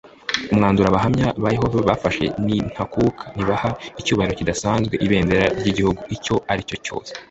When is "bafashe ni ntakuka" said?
1.89-3.23